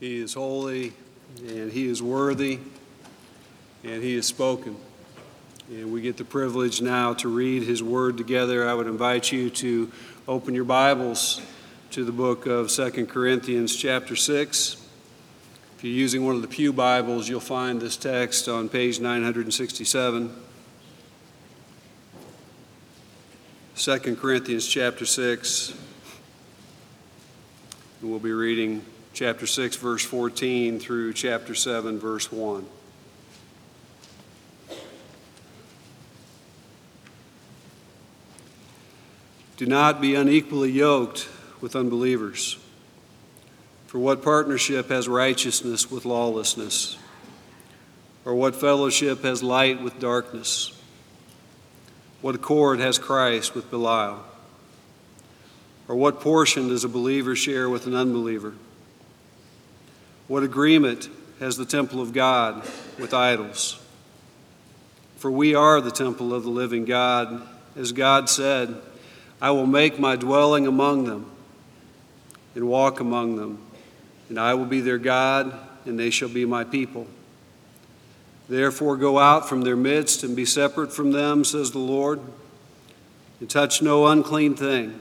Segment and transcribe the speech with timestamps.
[0.00, 0.94] He is holy
[1.46, 2.58] and He is worthy
[3.84, 4.76] and He has spoken.
[5.68, 8.66] And we get the privilege now to read His Word together.
[8.66, 9.92] I would invite you to
[10.26, 11.42] open your Bibles
[11.90, 14.82] to the book of Second Corinthians, chapter 6.
[15.76, 20.34] If you're using one of the Pew Bibles, you'll find this text on page 967.
[23.76, 25.74] 2 Corinthians chapter 6.
[28.00, 28.82] And we'll be reading
[29.20, 32.64] chapter 6, verse 14 through chapter 7, verse 1.
[39.58, 41.28] Do not be unequally yoked
[41.60, 42.56] with unbelievers.
[43.88, 46.96] For what partnership has righteousness with lawlessness?
[48.24, 50.72] Or what fellowship has light with darkness?
[52.22, 54.24] What accord has Christ with Belial?
[55.88, 58.54] Or what portion does a believer share with an unbeliever?
[60.30, 61.08] What agreement
[61.40, 62.62] has the temple of God
[63.00, 63.84] with idols?
[65.16, 67.42] For we are the temple of the living God.
[67.74, 68.76] As God said,
[69.42, 71.28] I will make my dwelling among them
[72.54, 73.60] and walk among them,
[74.28, 75.52] and I will be their God,
[75.84, 77.08] and they shall be my people.
[78.48, 82.20] Therefore, go out from their midst and be separate from them, says the Lord,
[83.40, 85.00] and touch no unclean thing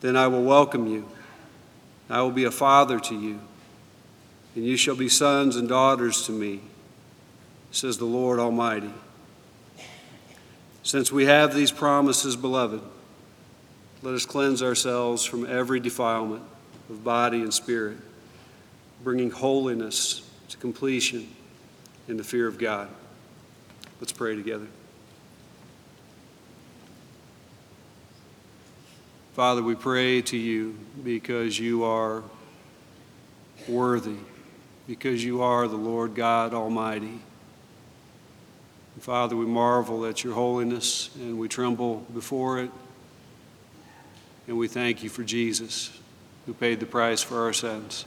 [0.00, 1.08] then I will welcome you.
[2.10, 3.38] I will be a father to you,
[4.54, 6.60] and you shall be sons and daughters to me,
[7.70, 8.92] says the Lord Almighty.
[10.82, 12.82] Since we have these promises, beloved,
[14.02, 16.42] let us cleanse ourselves from every defilement
[16.90, 17.98] of body and spirit,
[19.04, 21.28] bringing holiness to completion
[22.08, 22.88] in the fear of God.
[24.00, 24.66] Let's pray together.
[29.34, 32.22] Father, we pray to you because you are
[33.66, 34.16] worthy,
[34.92, 37.20] because you are the Lord God Almighty.
[39.00, 42.70] Father, we marvel at your holiness and we tremble before it.
[44.46, 45.98] And we thank you for Jesus,
[46.44, 48.04] who paid the price for our sins.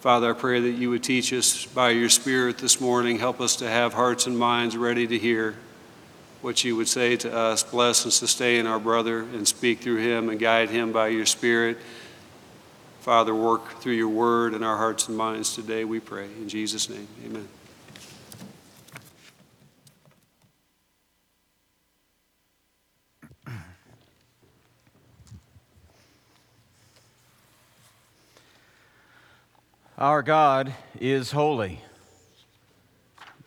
[0.00, 3.20] Father, I pray that you would teach us by your Spirit this morning.
[3.20, 5.54] Help us to have hearts and minds ready to hear
[6.42, 7.62] what you would say to us.
[7.62, 11.78] Bless and sustain our brother and speak through him and guide him by your Spirit.
[13.04, 16.24] Father, work through your word in our hearts and minds today, we pray.
[16.24, 17.46] In Jesus' name, amen.
[29.98, 31.82] Our God is holy.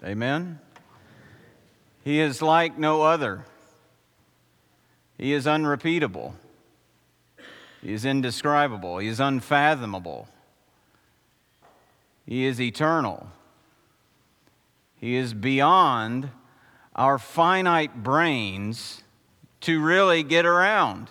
[0.03, 0.59] Amen.
[2.03, 3.43] He is like no other.
[5.17, 6.35] He is unrepeatable.
[7.81, 8.97] He is indescribable.
[8.97, 10.27] He is unfathomable.
[12.25, 13.27] He is eternal.
[14.95, 16.31] He is beyond
[16.95, 19.03] our finite brains
[19.61, 21.09] to really get around.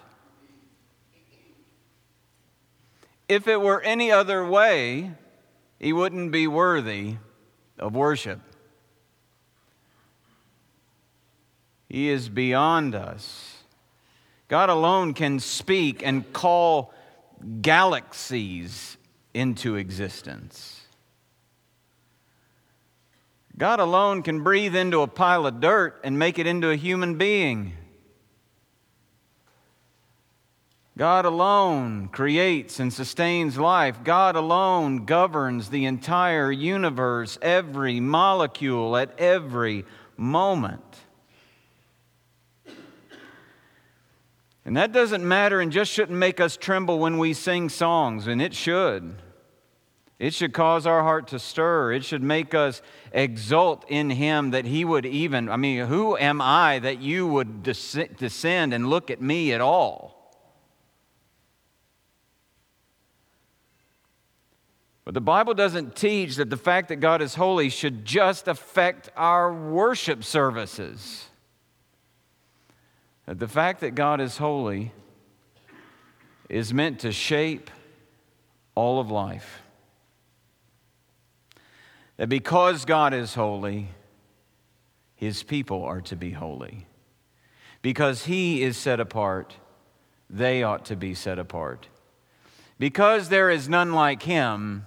[3.28, 5.12] If it were any other way,
[5.78, 7.16] he wouldn't be worthy
[7.78, 8.40] of worship.
[11.88, 13.55] He is beyond us.
[14.48, 16.92] God alone can speak and call
[17.60, 18.96] galaxies
[19.34, 20.82] into existence.
[23.58, 27.16] God alone can breathe into a pile of dirt and make it into a human
[27.16, 27.72] being.
[30.98, 34.02] God alone creates and sustains life.
[34.02, 39.84] God alone governs the entire universe, every molecule at every
[40.16, 41.05] moment.
[44.66, 48.42] And that doesn't matter and just shouldn't make us tremble when we sing songs, and
[48.42, 49.14] it should.
[50.18, 51.92] It should cause our heart to stir.
[51.92, 52.82] It should make us
[53.12, 57.62] exult in Him that He would even, I mean, who am I that you would
[57.62, 60.34] descend and look at me at all?
[65.04, 69.10] But the Bible doesn't teach that the fact that God is holy should just affect
[69.16, 71.25] our worship services.
[73.26, 74.92] The fact that God is holy
[76.48, 77.70] is meant to shape
[78.76, 79.62] all of life.
[82.18, 83.88] That because God is holy,
[85.16, 86.86] his people are to be holy.
[87.82, 89.56] Because he is set apart,
[90.30, 91.88] they ought to be set apart.
[92.78, 94.86] Because there is none like him,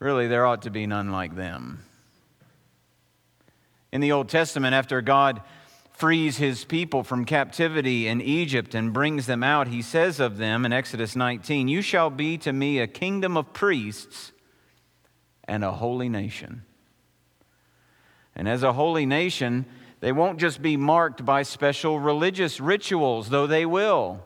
[0.00, 1.84] really, there ought to be none like them.
[3.92, 5.42] In the Old Testament, after God
[5.92, 10.64] frees his people from captivity in Egypt and brings them out, he says of them
[10.64, 14.32] in Exodus 19, You shall be to me a kingdom of priests
[15.44, 16.62] and a holy nation.
[18.34, 19.66] And as a holy nation,
[20.00, 24.24] they won't just be marked by special religious rituals, though they will.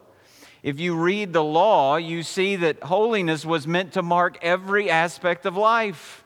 [0.63, 5.47] If you read the law, you see that holiness was meant to mark every aspect
[5.47, 6.25] of life.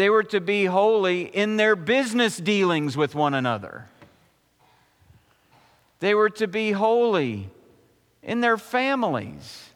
[0.00, 3.84] They were to be holy in their business dealings with one another.
[5.98, 7.50] They were to be holy
[8.22, 9.68] in their families.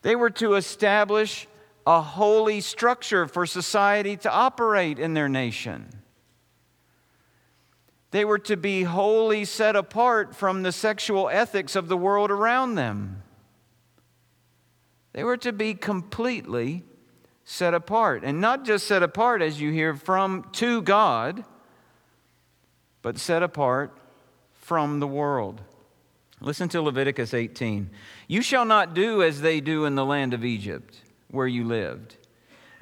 [0.00, 1.46] They were to establish
[1.86, 5.90] a holy structure for society to operate in their nation.
[8.10, 12.76] They were to be wholly set apart from the sexual ethics of the world around
[12.76, 13.22] them.
[15.12, 16.84] They were to be completely
[17.50, 18.24] set apart.
[18.24, 21.44] And not just set apart, as you hear, from to God,
[23.00, 23.96] but set apart
[24.52, 25.62] from the world.
[26.42, 27.88] Listen to Leviticus 18.
[28.28, 31.00] You shall not do as they do in the land of Egypt,
[31.30, 32.18] where you lived,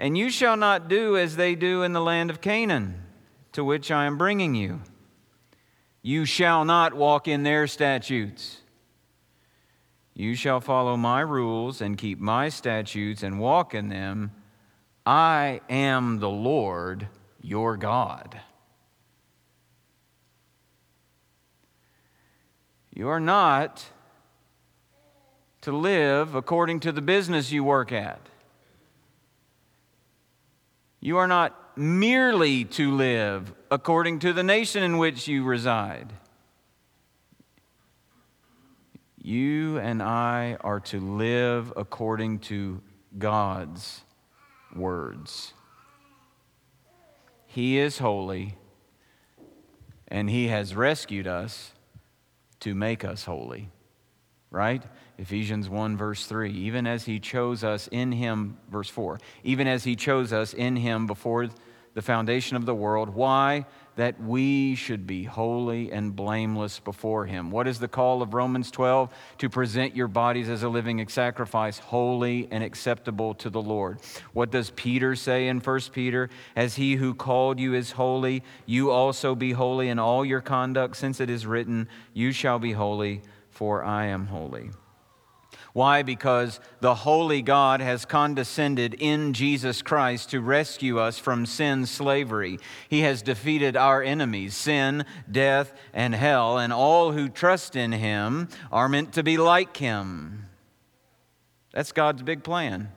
[0.01, 3.05] and you shall not do as they do in the land of Canaan,
[3.53, 4.81] to which I am bringing you.
[6.03, 8.63] You shall not walk in their statutes.
[10.13, 14.33] You shall follow my rules and keep my statutes and walk in them.
[15.07, 17.07] I am the Lord
[17.41, 18.41] your God.
[22.93, 23.85] You are not
[25.61, 28.21] to live according to the business you work at.
[30.99, 36.13] You are not merely to live according to the nation in which you reside.
[39.23, 42.81] You and I are to live according to
[43.19, 44.03] God's
[44.77, 45.53] words.
[47.47, 48.57] He is holy,
[50.09, 51.73] and He has rescued us
[52.61, 53.71] to make us holy.
[54.51, 54.83] Right?
[55.19, 56.53] Ephesians 1, verse 3.
[56.53, 59.19] Even as He chose us in Him, verse 4.
[59.45, 61.49] Even as He chose us in Him before
[61.95, 63.09] the foundation of the world.
[63.09, 63.67] Why?
[63.97, 67.51] That we should be holy and blameless before Him.
[67.51, 69.13] What is the call of Romans 12?
[69.39, 73.99] To present your bodies as a living sacrifice, holy and acceptable to the Lord.
[74.33, 76.31] What does Peter say in 1 Peter?
[76.55, 80.97] As He who called you is holy, you also be holy in all your conduct,
[80.97, 84.71] since it is written, You shall be holy, for I am holy.
[85.77, 86.03] Why?
[86.03, 92.59] Because the holy God has condescended in Jesus Christ to rescue us from sin's slavery.
[92.89, 98.49] He has defeated our enemies, sin, death, and hell, and all who trust in him
[98.73, 100.47] are meant to be like him.
[101.75, 102.91] That's God's big plan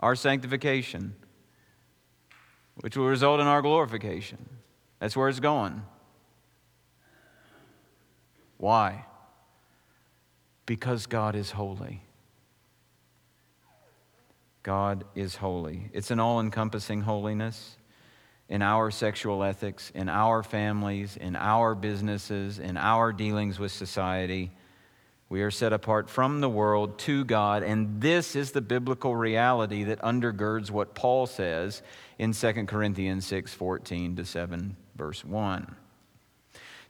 [0.00, 1.14] our sanctification,
[2.80, 4.48] which will result in our glorification.
[4.98, 5.82] That's where it's going.
[8.56, 9.04] Why?
[10.68, 12.02] Because God is holy.
[14.62, 15.88] God is holy.
[15.94, 17.78] It's an all encompassing holiness
[18.50, 24.50] in our sexual ethics, in our families, in our businesses, in our dealings with society.
[25.30, 29.84] We are set apart from the world to God, and this is the biblical reality
[29.84, 31.80] that undergirds what Paul says
[32.18, 35.76] in 2 Corinthians 6 14 to 7, verse 1.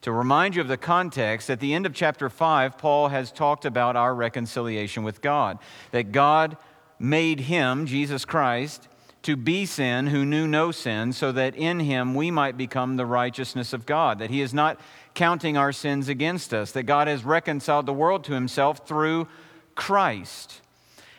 [0.03, 3.65] To remind you of the context, at the end of chapter 5, Paul has talked
[3.65, 5.59] about our reconciliation with God.
[5.91, 6.57] That God
[7.01, 8.89] made him, Jesus Christ,
[9.23, 13.07] to be sin who knew no sin, so that in him we might become the
[13.07, 14.21] righteousness of God.
[14.21, 14.81] That he is not
[15.15, 16.71] counting our sins against us.
[16.71, 19.27] That God has reconciled the world to himself through
[19.75, 20.61] Christ.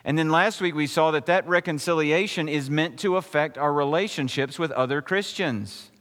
[0.06, 4.58] And then last week we saw that that reconciliation is meant to affect our relationships
[4.58, 5.92] with other Christians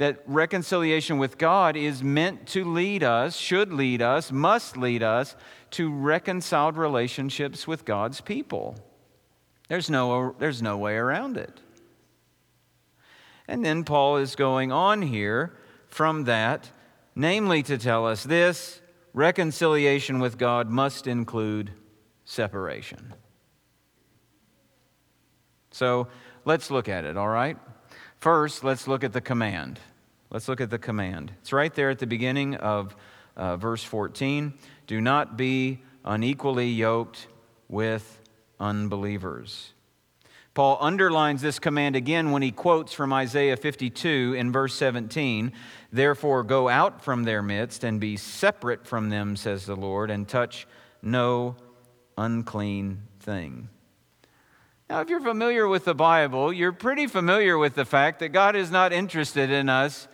[0.00, 5.36] that reconciliation with God is meant to lead us, should lead us, must lead us
[5.72, 8.76] to reconciled relationships with God's people.
[9.68, 11.60] There's no, there's no way around it.
[13.46, 15.54] And then Paul is going on here
[15.88, 16.70] from that,
[17.14, 18.80] namely to tell us this
[19.12, 21.72] reconciliation with God must include
[22.24, 23.12] separation.
[25.70, 26.08] So
[26.46, 27.58] let's look at it, all right?
[28.16, 29.78] First, let's look at the command.
[30.30, 31.32] Let's look at the command.
[31.40, 32.94] It's right there at the beginning of
[33.36, 34.54] uh, verse 14.
[34.86, 37.26] Do not be unequally yoked
[37.68, 38.20] with
[38.60, 39.72] unbelievers.
[40.54, 45.52] Paul underlines this command again when he quotes from Isaiah 52 in verse 17
[45.92, 50.28] Therefore, go out from their midst and be separate from them, says the Lord, and
[50.28, 50.68] touch
[51.02, 51.56] no
[52.16, 53.68] unclean thing.
[54.88, 58.54] Now, if you're familiar with the Bible, you're pretty familiar with the fact that God
[58.54, 60.08] is not interested in us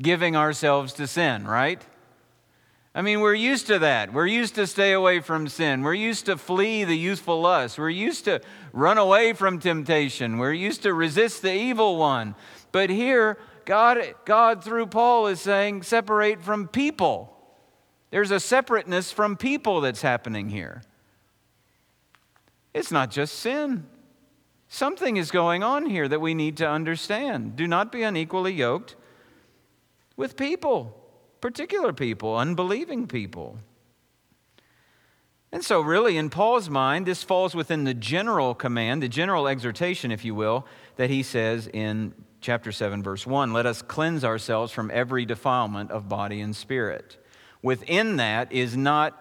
[0.00, 1.82] giving ourselves to sin, right?
[2.94, 4.12] I mean, we're used to that.
[4.12, 5.82] We're used to stay away from sin.
[5.82, 7.78] We're used to flee the youthful lust.
[7.78, 8.40] We're used to
[8.72, 10.36] run away from temptation.
[10.36, 12.34] We're used to resist the evil one.
[12.70, 17.34] But here, God, God through Paul is saying, separate from people.
[18.10, 20.82] There's a separateness from people that's happening here.
[22.74, 23.86] It's not just sin.
[24.68, 27.56] Something is going on here that we need to understand.
[27.56, 28.96] Do not be unequally yoked
[30.22, 30.96] with people
[31.40, 33.58] particular people, unbelieving people.
[35.50, 40.12] And so, really, in Paul's mind, this falls within the general command, the general exhortation,
[40.12, 40.64] if you will,
[40.94, 45.90] that he says in chapter 7, verse 1 Let us cleanse ourselves from every defilement
[45.90, 47.18] of body and spirit.
[47.60, 49.18] Within that is not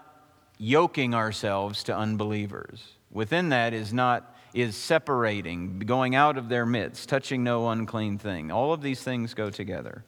[0.60, 2.84] yoking ourselves to unbelievers.
[3.10, 8.52] Within that is not is separating, going out of their midst, touching no unclean thing.
[8.52, 10.06] All of these things go together.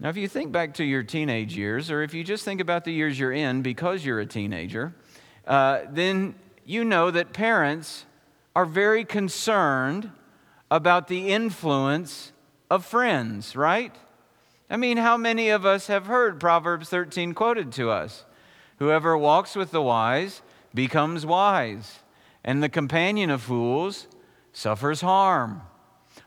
[0.00, 2.84] Now, if you think back to your teenage years, or if you just think about
[2.84, 4.94] the years you're in because you're a teenager,
[5.44, 8.04] uh, then you know that parents
[8.54, 10.10] are very concerned
[10.70, 12.30] about the influence
[12.70, 13.94] of friends, right?
[14.70, 18.24] I mean, how many of us have heard Proverbs 13 quoted to us?
[18.78, 20.42] Whoever walks with the wise
[20.74, 22.00] becomes wise,
[22.44, 24.06] and the companion of fools
[24.52, 25.62] suffers harm.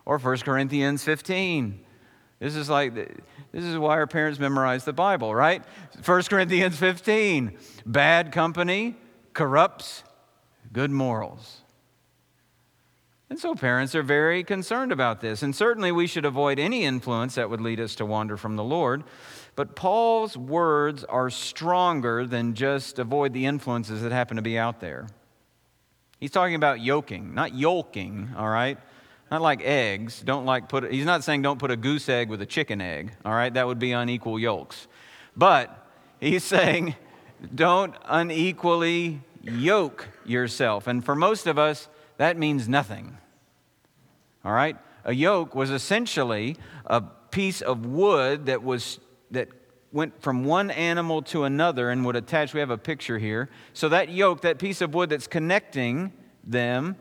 [0.05, 1.79] Or 1 Corinthians 15.
[2.39, 2.95] This is like
[3.51, 5.63] this is why our parents memorize the Bible, right?
[6.05, 8.95] 1 Corinthians 15 bad company
[9.33, 10.03] corrupts
[10.71, 11.61] good morals.
[13.29, 15.41] And so parents are very concerned about this.
[15.41, 18.63] And certainly we should avoid any influence that would lead us to wander from the
[18.63, 19.05] Lord.
[19.55, 24.81] But Paul's words are stronger than just avoid the influences that happen to be out
[24.81, 25.07] there.
[26.19, 28.77] He's talking about yoking, not yolking, all right?
[29.31, 30.21] Not like eggs.
[30.21, 33.13] Don't like put, he's not saying don't put a goose egg with a chicken egg,
[33.23, 33.53] all right?
[33.53, 34.87] That would be unequal yolks.
[35.37, 35.87] But
[36.19, 36.95] he's saying
[37.55, 40.85] don't unequally yoke yourself.
[40.85, 43.17] And for most of us, that means nothing.
[44.43, 44.77] All right?
[45.05, 48.99] A yoke was essentially a piece of wood that was
[49.31, 49.47] that
[49.93, 52.53] went from one animal to another and would attach.
[52.53, 53.49] We have a picture here.
[53.73, 56.95] So that yoke, that piece of wood that's connecting them,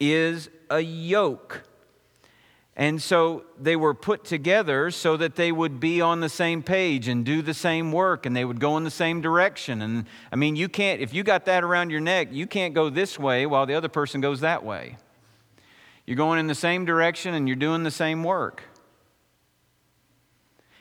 [0.00, 1.62] is a yoke.
[2.76, 7.08] And so they were put together so that they would be on the same page
[7.08, 9.82] and do the same work and they would go in the same direction.
[9.82, 12.88] And I mean, you can't, if you got that around your neck, you can't go
[12.88, 14.96] this way while the other person goes that way.
[16.06, 18.62] You're going in the same direction and you're doing the same work.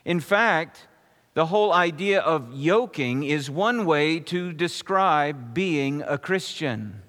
[0.06, 0.88] In fact,
[1.34, 7.02] the whole idea of yoking is one way to describe being a Christian.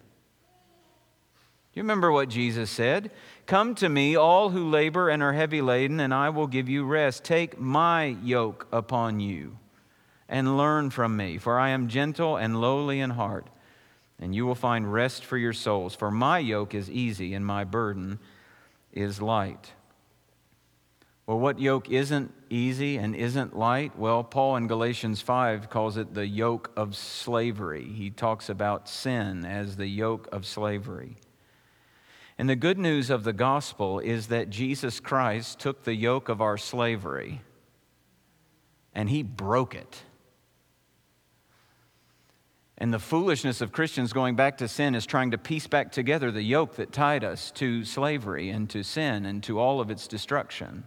[1.73, 3.11] Do you remember what Jesus said?
[3.47, 6.85] Come to me, all who labor and are heavy laden, and I will give you
[6.85, 7.25] rest.
[7.25, 9.59] Take my yoke upon you
[10.29, 13.49] and learn from me, for I am gentle and lowly in heart,
[14.19, 15.95] and you will find rest for your souls.
[15.95, 18.19] For my yoke is easy and my burden
[18.93, 19.73] is light.
[21.27, 23.99] Well, what yoke isn't easy and isn't light?
[23.99, 27.85] Well, Paul in Galatians 5 calls it the yoke of slavery.
[27.85, 31.19] He talks about sin as the yoke of slavery.
[32.39, 36.41] And the good news of the gospel is that Jesus Christ took the yoke of
[36.41, 37.43] our slavery
[38.95, 40.05] and he broke it.
[42.81, 46.31] And the foolishness of Christians going back to sin is trying to piece back together
[46.31, 50.07] the yoke that tied us to slavery and to sin and to all of its
[50.07, 50.85] destruction.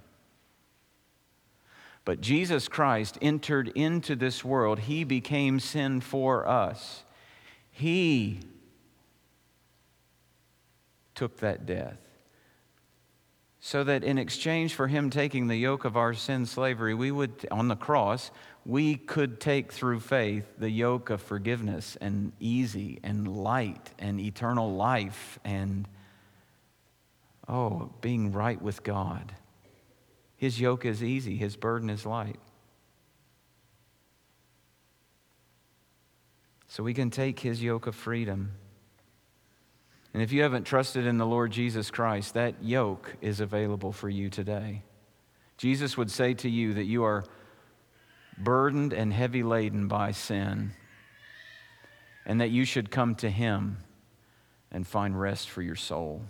[2.06, 4.80] But Jesus Christ entered into this world.
[4.80, 7.04] He became sin for us.
[7.70, 8.40] He
[11.16, 11.98] took that death.
[13.60, 17.48] So that in exchange for him taking the yoke of our sin slavery, we would,
[17.52, 18.32] on the cross,
[18.66, 24.76] we could take through faith the yoke of forgiveness and easy and light and eternal
[24.76, 25.88] life and,
[27.48, 29.32] oh, being right with God.
[30.38, 32.40] His yoke is easy, his burden is light.
[36.68, 38.54] So we can take his yoke of freedom
[40.14, 44.10] and if you haven't trusted in the Lord Jesus Christ, that yoke is available for
[44.10, 44.84] you today.
[45.58, 47.24] Jesus would say to you that you are
[48.38, 50.72] burdened and heavy laden by sin,
[52.26, 53.78] and that you should come to Him
[54.72, 56.24] and find rest for your soul.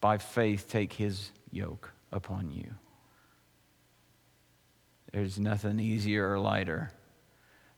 [0.00, 2.74] By faith, take His yoke upon you.
[5.12, 6.92] There's nothing easier or lighter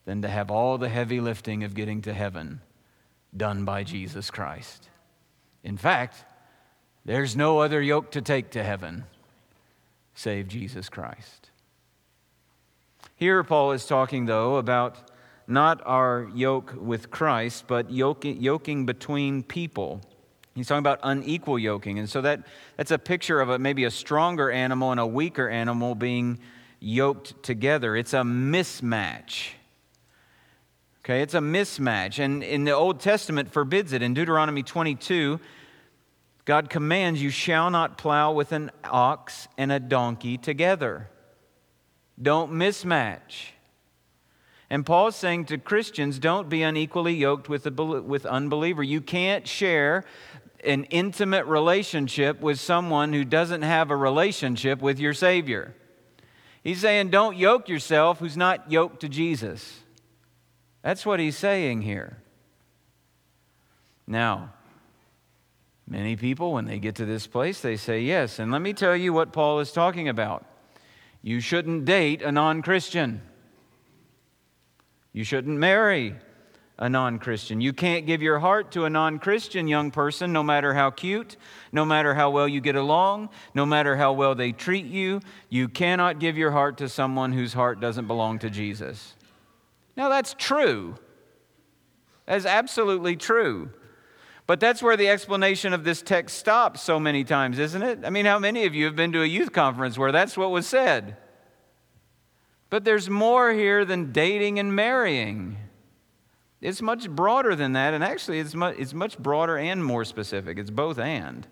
[0.04, 2.60] than to have all the heavy lifting of getting to heaven
[3.36, 4.88] done by Jesus Christ.
[5.62, 6.24] In fact,
[7.04, 9.04] there's no other yoke to take to heaven
[10.14, 11.50] save Jesus Christ.
[13.16, 15.10] Here, Paul is talking, though, about
[15.46, 20.02] not our yoke with Christ, but yoking, between people.
[20.54, 21.98] He's talking about unequal yoking.
[21.98, 22.46] And so that,
[22.76, 26.38] that's a picture of a, maybe a stronger animal and a weaker animal being
[26.80, 27.96] yoked together.
[27.96, 29.50] It's a mismatch.
[31.04, 32.18] Okay, it's a mismatch.
[32.18, 34.02] And in the Old Testament forbids it.
[34.02, 35.40] In Deuteronomy 22,
[36.44, 41.08] God commands, You shall not plow with an ox and a donkey together.
[42.20, 43.52] Don't mismatch.
[44.68, 48.84] And Paul's saying to Christians, don't be unequally yoked with, a, with unbeliever.
[48.84, 50.04] You can't share
[50.62, 55.74] an intimate relationship with someone who doesn't have a relationship with your Savior.
[56.62, 59.79] He's saying, don't yoke yourself who's not yoked to Jesus.
[60.82, 62.22] That's what he's saying here.
[64.06, 64.52] Now,
[65.86, 68.38] many people, when they get to this place, they say yes.
[68.38, 70.44] And let me tell you what Paul is talking about.
[71.22, 73.22] You shouldn't date a non Christian.
[75.12, 76.16] You shouldn't marry
[76.78, 77.60] a non Christian.
[77.60, 81.36] You can't give your heart to a non Christian young person, no matter how cute,
[81.72, 85.20] no matter how well you get along, no matter how well they treat you.
[85.50, 89.14] You cannot give your heart to someone whose heart doesn't belong to Jesus.
[90.00, 90.96] Now, that's true.
[92.24, 93.68] That's absolutely true.
[94.46, 97.98] But that's where the explanation of this text stops so many times, isn't it?
[98.02, 100.50] I mean, how many of you have been to a youth conference where that's what
[100.52, 101.18] was said?
[102.70, 105.58] But there's more here than dating and marrying.
[106.62, 110.56] It's much broader than that, and actually, it's much, it's much broader and more specific.
[110.56, 111.46] It's both and.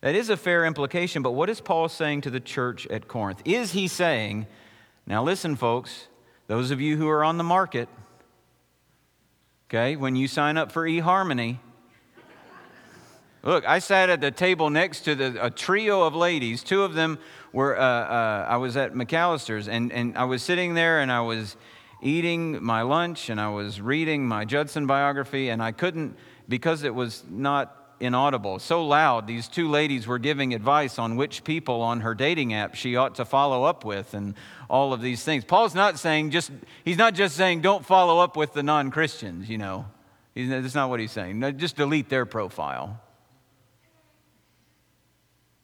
[0.00, 3.42] That is a fair implication, but what is Paul saying to the church at Corinth?
[3.44, 4.46] Is he saying,
[5.06, 6.08] now listen, folks,
[6.46, 7.88] those of you who are on the market,
[9.68, 11.58] okay, when you sign up for eHarmony,
[13.44, 16.62] Look, I sat at the table next to the, a trio of ladies.
[16.62, 17.18] Two of them
[17.52, 21.20] were, uh, uh, I was at McAllister's, and, and I was sitting there and I
[21.20, 21.58] was
[22.00, 26.16] eating my lunch and I was reading my Judson biography, and I couldn't,
[26.48, 31.44] because it was not inaudible, so loud, these two ladies were giving advice on which
[31.44, 34.34] people on her dating app she ought to follow up with and
[34.68, 35.44] all of these things.
[35.44, 36.50] Paul's not saying just,
[36.84, 39.86] he's not just saying don't follow up with the non Christians, you know.
[40.34, 41.58] That's not what he's saying.
[41.58, 43.00] Just delete their profile.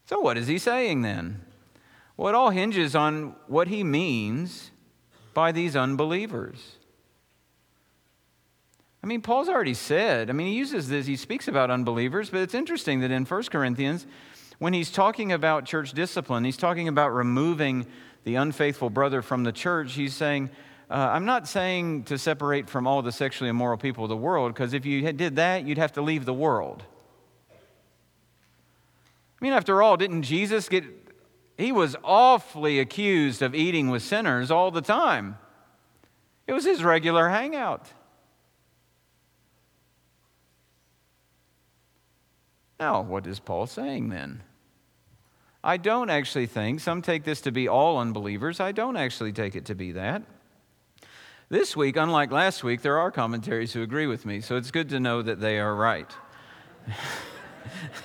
[0.06, 1.40] So, what is he saying then?
[2.16, 4.70] Well, it all hinges on what he means
[5.34, 6.76] by these unbelievers.
[9.02, 12.40] I mean, Paul's already said, I mean, he uses this, he speaks about unbelievers, but
[12.40, 14.06] it's interesting that in 1 Corinthians,
[14.58, 17.86] when he's talking about church discipline, he's talking about removing
[18.24, 19.94] the unfaithful brother from the church.
[19.94, 20.50] He's saying,
[20.90, 24.52] uh, I'm not saying to separate from all the sexually immoral people of the world,
[24.52, 26.82] because if you did that, you'd have to leave the world.
[27.50, 30.84] I mean, after all, didn't Jesus get,
[31.56, 35.38] he was awfully accused of eating with sinners all the time.
[36.46, 37.86] It was his regular hangout.
[42.80, 44.42] Now, what is Paul saying then?
[45.62, 48.58] I don't actually think, some take this to be all unbelievers.
[48.58, 50.22] I don't actually take it to be that.
[51.50, 54.88] This week, unlike last week, there are commentaries who agree with me, so it's good
[54.90, 56.10] to know that they are right.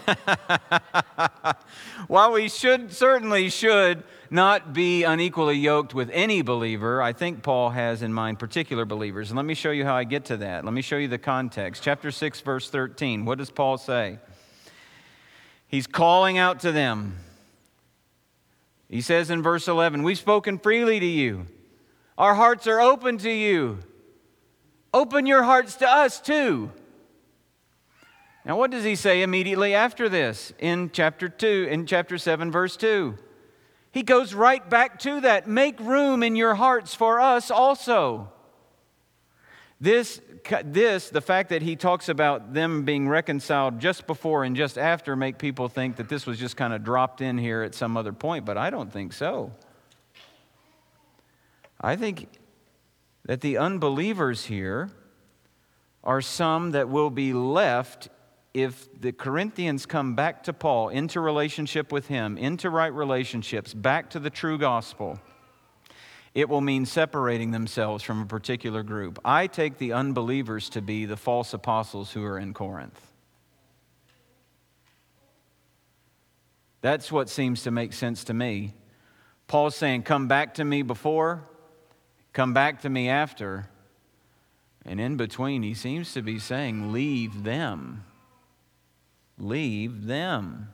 [2.07, 7.69] While we should certainly should not be unequally yoked with any believer, I think Paul
[7.69, 9.29] has in mind particular believers.
[9.29, 10.65] And let me show you how I get to that.
[10.65, 11.81] Let me show you the context.
[11.81, 13.23] Chapter 6, verse 13.
[13.23, 14.19] What does Paul say?
[15.75, 17.17] He's calling out to them.
[18.87, 21.47] He says in verse 11, We've spoken freely to you,
[22.17, 23.79] our hearts are open to you.
[24.93, 26.71] Open your hearts to us too.
[28.45, 32.77] Now, what does he say immediately after this in chapter 2, in chapter 7, verse
[32.77, 33.17] 2?
[33.91, 35.45] He goes right back to that.
[35.45, 38.31] Make room in your hearts for us also.
[39.85, 40.19] This,
[40.63, 45.15] this, the fact that he talks about them being reconciled just before and just after,
[45.15, 48.11] make people think that this was just kind of dropped in here at some other
[48.11, 49.51] point, but I don't think so.
[51.79, 52.27] I think
[53.25, 54.89] that the unbelievers here
[56.03, 58.09] are some that will be left
[58.55, 64.09] if the Corinthians come back to Paul, into relationship with him, into right relationships, back
[64.09, 65.19] to the true gospel,
[66.35, 69.17] it will mean separating themselves from a particular group.
[69.25, 73.01] I take the unbelievers to be the false apostles who are in Corinth.
[76.81, 78.73] That's what seems to make sense to me.
[79.47, 81.43] Paul's saying, Come back to me before,
[82.33, 83.67] come back to me after.
[84.85, 88.03] And in between, he seems to be saying, Leave them
[89.37, 90.69] leave them.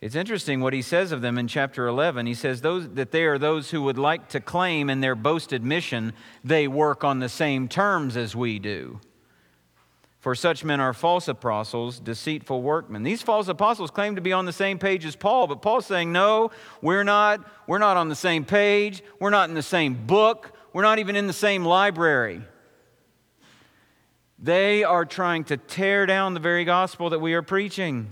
[0.00, 2.26] It's interesting what he says of them in chapter 11.
[2.26, 5.64] He says those, that they are those who would like to claim in their boasted
[5.64, 6.12] mission
[6.44, 9.00] they work on the same terms as we do.
[10.20, 13.02] For such men are false apostles, deceitful workmen.
[13.02, 16.12] These false apostles claim to be on the same page as Paul, but Paul's saying,
[16.12, 17.40] no, we're not.
[17.66, 19.02] We're not on the same page.
[19.20, 20.52] We're not in the same book.
[20.72, 22.42] We're not even in the same library.
[24.38, 28.08] They are trying to tear down the very gospel that we are preaching.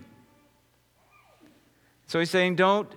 [2.06, 2.88] So he's saying, don't,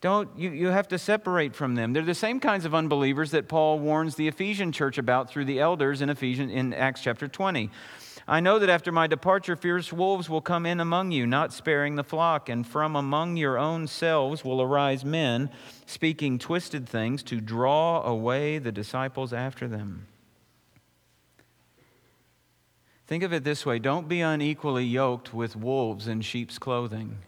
[0.00, 1.92] don't, you, you have to separate from them.
[1.92, 5.60] They're the same kinds of unbelievers that Paul warns the Ephesian church about through the
[5.60, 7.70] elders in Ephesians in Acts chapter 20.
[8.26, 11.96] I know that after my departure, fierce wolves will come in among you, not sparing
[11.96, 15.50] the flock, and from among your own selves will arise men
[15.86, 20.06] speaking twisted things to draw away the disciples after them.
[23.06, 27.18] Think of it this way don't be unequally yoked with wolves in sheep's clothing.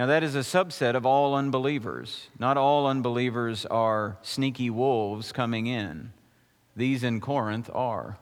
[0.00, 2.28] Now, that is a subset of all unbelievers.
[2.38, 6.14] Not all unbelievers are sneaky wolves coming in.
[6.74, 8.16] These in Corinth are.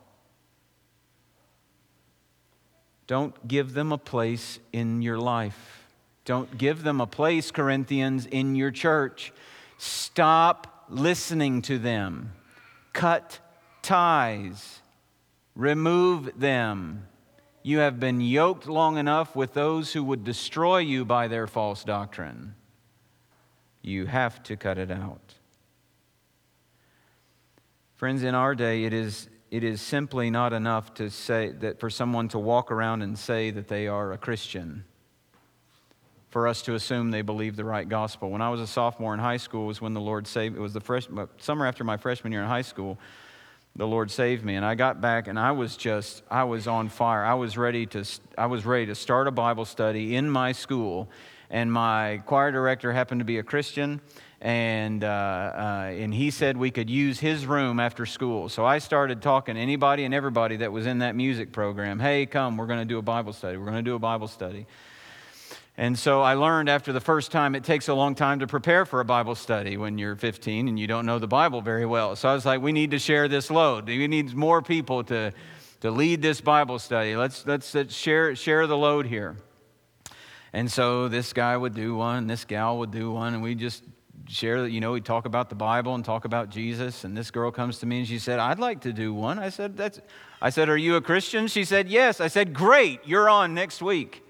[3.07, 5.87] Don't give them a place in your life.
[6.25, 9.33] Don't give them a place, Corinthians, in your church.
[9.77, 12.33] Stop listening to them.
[12.93, 13.39] Cut
[13.83, 14.81] ties.
[15.55, 17.07] Remove them.
[17.63, 21.85] You have been yoked long enough with those who would destroy you by their false
[21.85, 22.55] doctrine.
[23.83, 25.35] You have to cut it out.
[27.97, 31.91] Friends, in our day, it is, it is simply not enough to say that for
[31.91, 34.85] someone to walk around and say that they are a Christian,
[36.31, 38.31] for us to assume they believe the right gospel.
[38.31, 40.75] When I was a sophomore in high school was when the Lord saved, it was
[40.75, 42.99] the fresh, summer after my freshman year in high school
[43.79, 44.57] the Lord saved me.
[44.57, 47.25] And I got back and I was just, I was on fire.
[47.25, 48.05] I was ready to,
[48.37, 51.09] I was ready to start a Bible study in my school.
[51.49, 54.01] And my choir director happened to be a Christian.
[54.41, 58.49] And, uh, uh, and he said we could use his room after school.
[58.49, 62.01] So I started talking to anybody and everybody that was in that music program.
[62.01, 63.57] Hey, come, we're going to do a Bible study.
[63.57, 64.67] We're going to do a Bible study.
[65.79, 68.85] And so I learned after the first time it takes a long time to prepare
[68.85, 72.17] for a Bible study when you're 15 and you don't know the Bible very well.
[72.17, 73.87] So I was like, we need to share this load.
[73.87, 75.33] We need more people to,
[75.83, 77.15] to lead this Bible study.
[77.15, 79.37] Let's, let's, let's share, share the load here.
[80.53, 83.85] And so this guy would do one, this gal would do one, and we just
[84.29, 87.05] share, you know, we talk about the Bible and talk about Jesus.
[87.05, 89.39] And this girl comes to me and she said, I'd like to do one.
[89.39, 90.01] I said, That's,
[90.43, 91.47] I said, Are you a Christian?
[91.47, 92.21] She said, Yes.
[92.21, 94.25] I said, Great, you're on next week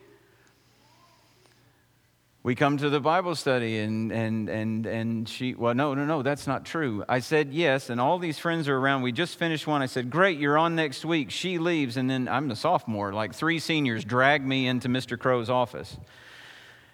[2.42, 6.22] we come to the Bible study and, and, and, and she, well, no, no, no,
[6.22, 7.04] that's not true.
[7.08, 9.02] I said yes, and all these friends are around.
[9.02, 9.82] We just finished one.
[9.82, 11.30] I said, great, you're on next week.
[11.30, 13.12] She leaves, and then I'm the sophomore.
[13.12, 15.18] Like three seniors drag me into Mr.
[15.18, 15.96] Crow's office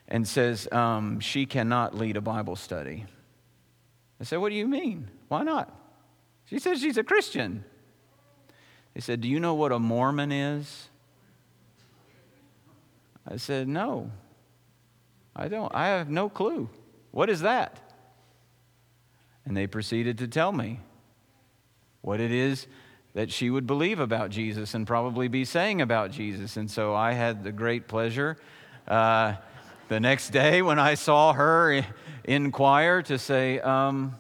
[0.09, 3.05] and says, um, she cannot lead a Bible study.
[4.21, 5.11] I said, what do you mean?
[5.29, 5.75] Why not?
[6.47, 7.65] She says she's a Christian.
[8.95, 10.89] They said, do you know what a Mormon is?
[13.27, 14.11] I said, no.
[15.37, 16.69] I don't, I have no clue.
[17.11, 17.81] What is that?
[19.45, 20.81] And they proceeded to tell me
[22.01, 22.67] what it is
[23.15, 26.57] that she would believe about Jesus and probably be saying about Jesus.
[26.57, 28.37] And so I had the great pleasure
[28.89, 29.35] uh,
[29.89, 31.85] the next day when I saw her
[32.25, 34.17] in choir to say, um,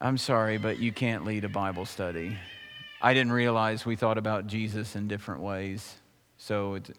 [0.00, 2.36] I'm sorry, but you can't lead a Bible study.
[3.00, 5.96] I didn't realize we thought about Jesus in different ways.
[6.38, 6.90] So it's,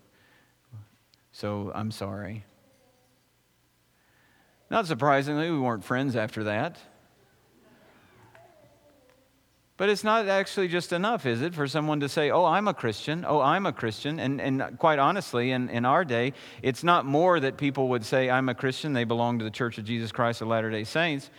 [1.33, 2.45] so I'm sorry.
[4.71, 6.77] Not surprisingly, we weren't friends after that.
[9.75, 12.73] But it's not actually just enough, is it, for someone to say, Oh, I'm a
[12.73, 13.25] Christian.
[13.27, 14.19] Oh, I'm a Christian.
[14.19, 18.29] And, and quite honestly, in, in our day, it's not more that people would say,
[18.29, 21.31] I'm a Christian, they belong to the Church of Jesus Christ of Latter day Saints.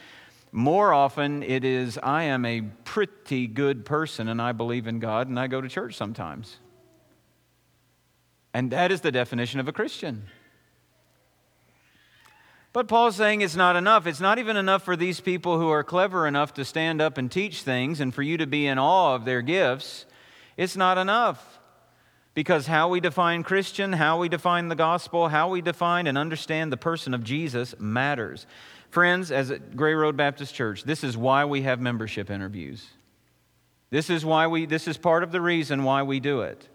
[0.51, 5.29] More often, it is, I am a pretty good person and I believe in God
[5.29, 6.59] and I go to church sometimes.
[8.55, 10.27] And that is the definition of a Christian.
[12.73, 14.07] But Paul's saying it's not enough.
[14.07, 17.31] It's not even enough for these people who are clever enough to stand up and
[17.31, 20.07] teach things and for you to be in awe of their gifts.
[20.57, 21.61] It's not enough.
[22.35, 26.73] Because how we define Christian, how we define the gospel, how we define and understand
[26.73, 28.47] the person of Jesus matters.
[28.91, 32.87] Friends, as at Gray Road Baptist Church, this is why we have membership interviews.
[33.91, 36.69] This is why we this is part of the reason why we do it.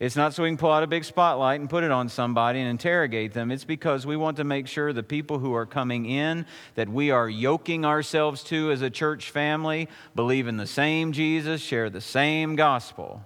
[0.00, 2.58] It's not so we can pull out a big spotlight and put it on somebody
[2.58, 3.52] and interrogate them.
[3.52, 7.12] It's because we want to make sure the people who are coming in that we
[7.12, 12.00] are yoking ourselves to as a church family believe in the same Jesus, share the
[12.00, 13.24] same gospel.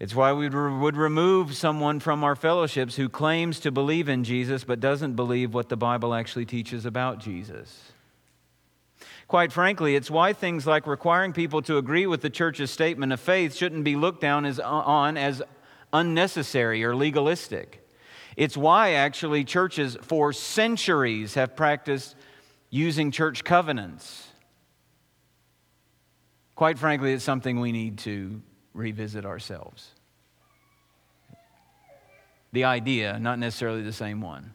[0.00, 4.64] It's why we would remove someone from our fellowships who claims to believe in Jesus
[4.64, 7.92] but doesn't believe what the Bible actually teaches about Jesus.
[9.28, 13.20] Quite frankly, it's why things like requiring people to agree with the church's statement of
[13.20, 15.42] faith shouldn't be looked down as, uh, on as
[15.92, 17.86] unnecessary or legalistic.
[18.38, 22.16] It's why actually churches for centuries have practiced
[22.70, 24.28] using church covenants.
[26.54, 28.40] Quite frankly, it's something we need to
[28.72, 29.92] revisit ourselves.
[32.52, 34.54] The idea, not necessarily the same one.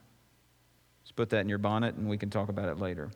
[1.03, 3.11] Let's put that in your bonnet and we can talk about it later.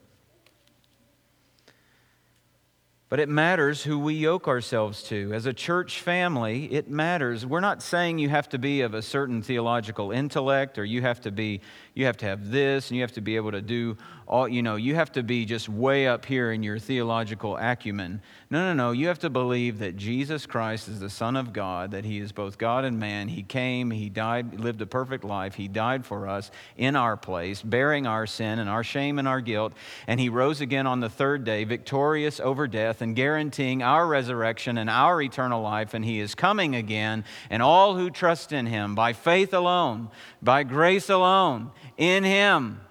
[3.09, 5.31] But it matters who we yoke ourselves to.
[5.33, 7.45] As a church family, it matters.
[7.45, 11.21] We're not saying you have to be of a certain theological intellect or you have
[11.21, 11.61] to be
[11.93, 14.61] you have to have this and you have to be able to do all, you
[14.61, 18.21] know, you have to be just way up here in your theological acumen.
[18.49, 18.91] No, no, no.
[18.91, 22.33] You have to believe that Jesus Christ is the Son of God, that He is
[22.33, 23.29] both God and man.
[23.29, 25.55] He came, He died, lived a perfect life.
[25.55, 29.39] He died for us in our place, bearing our sin and our shame and our
[29.39, 29.73] guilt.
[30.07, 34.77] And He rose again on the third day, victorious over death and guaranteeing our resurrection
[34.77, 35.93] and our eternal life.
[35.93, 37.25] And He is coming again.
[37.49, 40.09] And all who trust in Him by faith alone,
[40.41, 42.81] by grace alone, in Him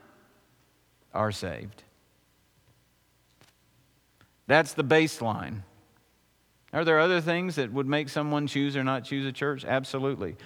[1.15, 1.83] are saved.
[4.47, 5.63] That's the baseline.
[6.73, 9.65] Are there other things that would make someone choose or not choose a church?
[9.65, 10.37] Absolutely.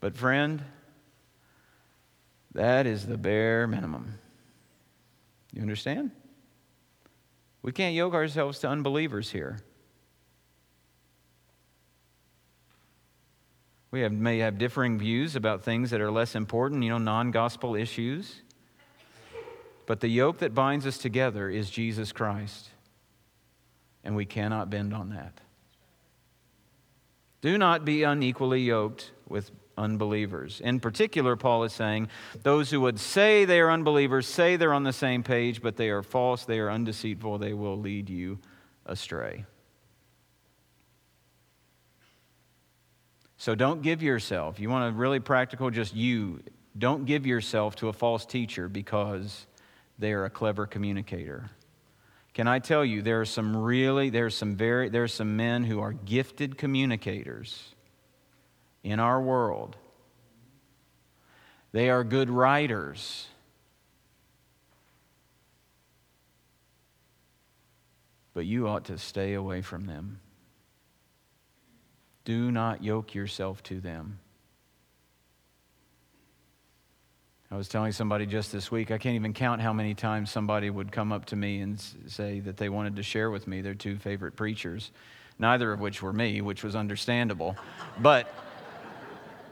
[0.00, 0.62] But, friend,
[2.54, 4.18] that is the bare minimum.
[5.52, 6.12] You understand?
[7.62, 9.58] We can't yoke ourselves to unbelievers here.
[13.90, 17.30] We have, may have differing views about things that are less important, you know, non
[17.32, 18.42] gospel issues.
[19.86, 22.68] But the yoke that binds us together is Jesus Christ.
[24.04, 25.40] And we cannot bend on that.
[27.40, 30.60] Do not be unequally yoked with unbelievers.
[30.60, 32.08] In particular, Paul is saying
[32.42, 35.88] those who would say they are unbelievers say they're on the same page, but they
[35.88, 38.38] are false, they are undeceitful, they will lead you
[38.86, 39.44] astray.
[43.38, 46.40] So don't give yourself, you want a really practical, just you,
[46.76, 49.46] don't give yourself to a false teacher because
[49.98, 51.50] they are a clever communicator.
[52.34, 55.36] Can I tell you, there are some really, there are some very, there are some
[55.36, 57.74] men who are gifted communicators
[58.82, 59.76] in our world.
[61.72, 63.28] They are good writers.
[68.34, 70.20] But you ought to stay away from them.
[72.24, 74.18] Do not yoke yourself to them.
[77.52, 80.70] I was telling somebody just this week, I can't even count how many times somebody
[80.70, 83.74] would come up to me and say that they wanted to share with me their
[83.74, 84.92] two favorite preachers,
[85.36, 87.56] neither of which were me, which was understandable.
[87.98, 88.32] but,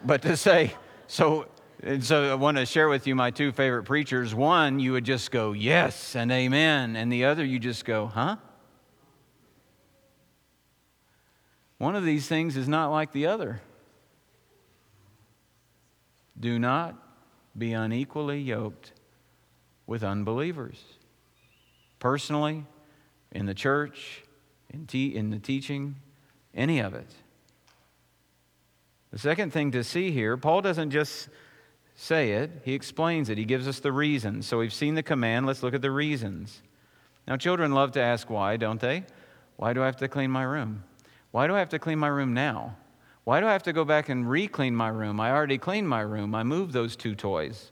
[0.04, 0.74] but to say,
[1.06, 1.46] so,
[1.82, 4.34] and so I want to share with you my two favorite preachers.
[4.34, 6.96] One, you would just go, yes and amen.
[6.96, 8.36] And the other, you just go, huh?
[11.78, 13.60] One of these things is not like the other.
[16.38, 16.96] Do not
[17.56, 18.92] be unequally yoked
[19.86, 20.82] with unbelievers.
[21.98, 22.64] Personally,
[23.32, 24.22] in the church,
[24.70, 25.96] in, te- in the teaching,
[26.54, 27.10] any of it.
[29.10, 31.28] The second thing to see here, Paul doesn't just
[31.94, 33.38] say it, he explains it.
[33.38, 34.46] He gives us the reasons.
[34.46, 36.62] So we've seen the command, let's look at the reasons.
[37.26, 39.04] Now, children love to ask why, don't they?
[39.56, 40.84] Why do I have to clean my room?
[41.30, 42.76] Why do I have to clean my room now?
[43.24, 45.20] Why do I have to go back and re clean my room?
[45.20, 46.34] I already cleaned my room.
[46.34, 47.70] I moved those two toys.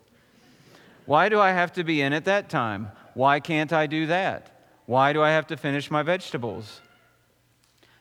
[1.06, 2.90] Why do I have to be in at that time?
[3.14, 4.66] Why can't I do that?
[4.84, 6.82] Why do I have to finish my vegetables?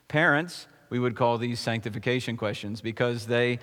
[0.08, 3.58] Parents, we would call these sanctification questions because they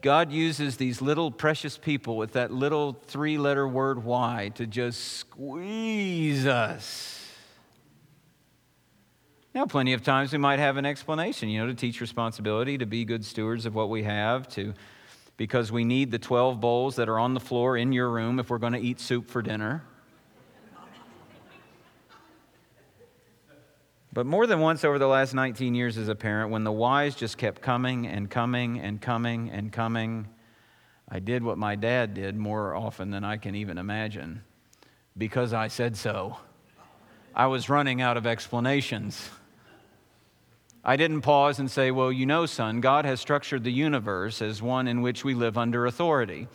[0.00, 5.00] God uses these little precious people with that little three letter word why to just
[5.18, 7.20] squeeze us
[9.54, 12.86] now, plenty of times we might have an explanation, you know, to teach responsibility, to
[12.86, 14.74] be good stewards of what we have, to
[15.36, 18.50] because we need the 12 bowls that are on the floor in your room if
[18.50, 19.84] we're going to eat soup for dinner.
[24.14, 27.16] But more than once over the last 19 years as a parent, when the whys
[27.16, 30.28] just kept coming and coming and coming and coming,
[31.08, 34.42] I did what my dad did more often than I can even imagine
[35.18, 36.36] because I said so.
[37.34, 39.30] I was running out of explanations.
[40.84, 44.62] I didn't pause and say, Well, you know, son, God has structured the universe as
[44.62, 46.46] one in which we live under authority.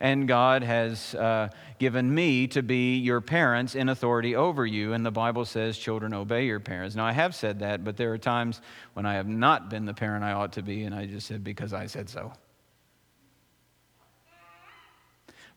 [0.00, 4.92] And God has uh, given me to be your parents in authority over you.
[4.92, 6.94] And the Bible says, children, obey your parents.
[6.94, 8.60] Now, I have said that, but there are times
[8.94, 11.42] when I have not been the parent I ought to be, and I just said,
[11.42, 12.32] because I said so.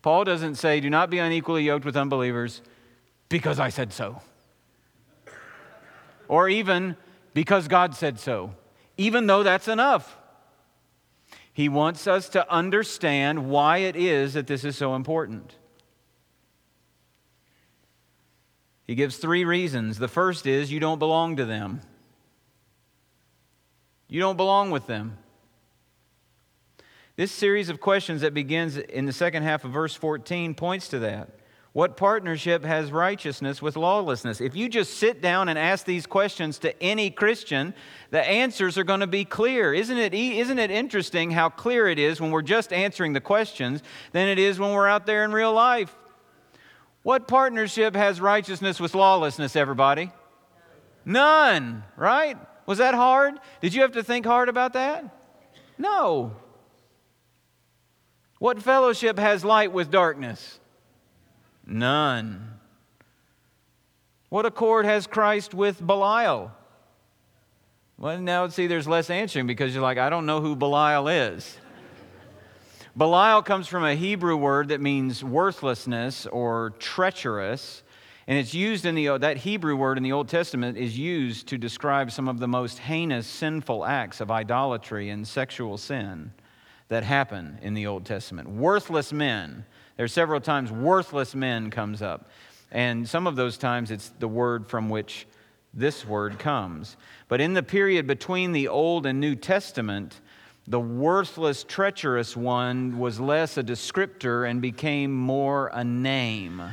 [0.02, 2.62] Paul doesn't say, do not be unequally yoked with unbelievers
[3.30, 4.22] because I said so.
[6.28, 6.98] Or even
[7.34, 8.56] because God said so,
[8.98, 10.18] even though that's enough.
[11.62, 15.58] He wants us to understand why it is that this is so important.
[18.88, 20.00] He gives three reasons.
[20.00, 21.82] The first is you don't belong to them,
[24.08, 25.20] you don't belong with them.
[27.16, 30.98] This series of questions that begins in the second half of verse 14 points to
[30.98, 31.30] that.
[31.74, 34.42] What partnership has righteousness with lawlessness?
[34.42, 37.74] If you just sit down and ask these questions to any Christian,
[38.10, 39.74] the answers are going to be clear.
[39.74, 43.82] Isn't it, isn't it interesting how clear it is when we're just answering the questions
[44.12, 45.96] than it is when we're out there in real life?
[47.04, 50.12] What partnership has righteousness with lawlessness, everybody?
[51.06, 52.38] None, right?
[52.66, 53.36] Was that hard?
[53.62, 55.06] Did you have to think hard about that?
[55.78, 56.36] No.
[58.40, 60.60] What fellowship has light with darkness?
[61.66, 62.60] None.
[64.30, 66.52] What accord has Christ with Belial?
[67.98, 71.58] Well, now see, there's less answering because you're like, I don't know who Belial is.
[72.98, 77.84] Belial comes from a Hebrew word that means worthlessness or treacherous.
[78.26, 81.58] And it's used in the, that Hebrew word in the Old Testament is used to
[81.58, 86.32] describe some of the most heinous sinful acts of idolatry and sexual sin
[86.88, 88.50] that happen in the Old Testament.
[88.50, 89.66] Worthless men
[90.02, 92.28] there's several times worthless men comes up.
[92.72, 95.28] And some of those times it's the word from which
[95.76, 96.98] this word comes.
[97.28, 100.20] But in the period between the Old and New Testament,
[100.68, 106.64] the worthless, treacherous one was less a descriptor and became more a name,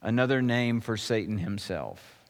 [0.00, 2.24] another name for Satan himself.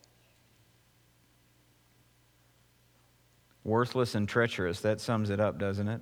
[3.62, 6.01] Worthless and treacherous, that sums it up, doesn't it?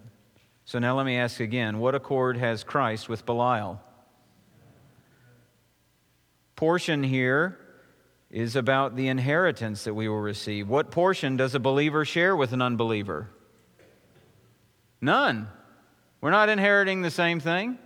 [0.67, 3.81] So now let me ask again what accord has Christ with Belial?
[6.57, 7.57] Portion here
[8.33, 10.69] is about the inheritance that we will receive.
[10.69, 13.31] What portion does a believer share with an unbeliever?
[15.01, 15.47] None.
[16.21, 17.79] We're not inheriting the same thing.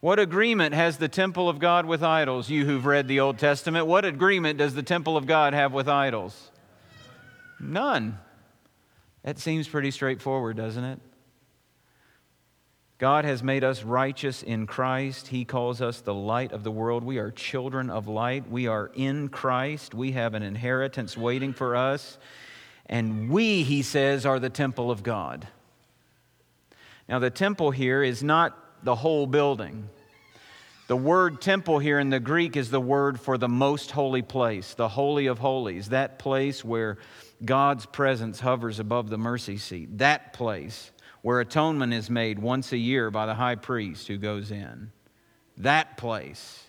[0.00, 2.50] What agreement has the temple of God with idols?
[2.50, 5.88] You who've read the Old Testament, what agreement does the temple of God have with
[5.88, 6.50] idols?
[7.60, 8.18] None.
[9.24, 11.00] That seems pretty straightforward, doesn't it?
[12.98, 15.28] God has made us righteous in Christ.
[15.28, 17.02] He calls us the light of the world.
[17.02, 18.48] We are children of light.
[18.48, 19.94] We are in Christ.
[19.94, 22.18] We have an inheritance waiting for us.
[22.86, 25.48] And we, he says, are the temple of God.
[27.08, 29.88] Now, the temple here is not the whole building.
[30.86, 34.74] The word temple here in the Greek is the word for the most holy place,
[34.74, 36.98] the Holy of Holies, that place where
[37.44, 40.90] God's presence hovers above the mercy seat, that place
[41.22, 44.92] where atonement is made once a year by the high priest who goes in.
[45.56, 46.64] That place.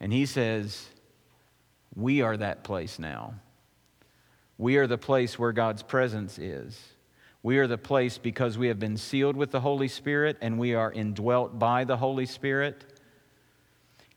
[0.00, 0.88] And he says,
[1.96, 3.34] We are that place now.
[4.58, 6.78] We are the place where God's presence is.
[7.42, 10.74] We are the place because we have been sealed with the Holy Spirit and we
[10.74, 12.84] are indwelt by the Holy Spirit.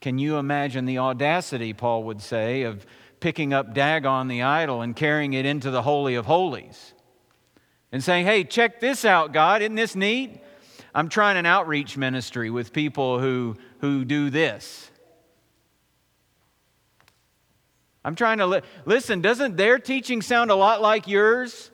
[0.00, 2.86] Can you imagine the audacity, Paul would say, of
[3.20, 6.92] picking up Dagon the idol and carrying it into the Holy of Holies
[7.92, 9.62] and saying, Hey, check this out, God.
[9.62, 10.40] Isn't this neat?
[10.94, 14.90] I'm trying an outreach ministry with people who, who do this.
[18.04, 21.70] I'm trying to li- listen, doesn't their teaching sound a lot like yours?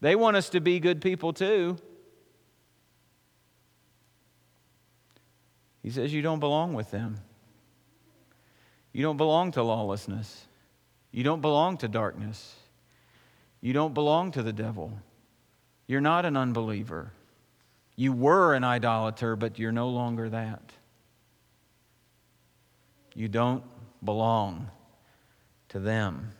[0.00, 1.76] They want us to be good people too.
[5.82, 7.18] He says, You don't belong with them.
[8.96, 10.46] You don't belong to lawlessness.
[11.12, 12.54] You don't belong to darkness.
[13.60, 14.90] You don't belong to the devil.
[15.86, 17.12] You're not an unbeliever.
[17.94, 20.72] You were an idolater, but you're no longer that.
[23.14, 23.64] You don't
[24.02, 24.70] belong
[25.68, 26.32] to them.